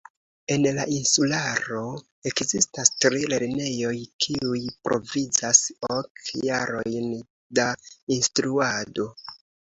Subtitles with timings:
[0.53, 1.81] En la insularo
[2.29, 3.93] ekzistas tri lernejoj,
[4.25, 5.61] kiuj provizas
[5.99, 7.15] ok jarojn
[7.61, 7.69] da
[8.19, 9.09] instruado.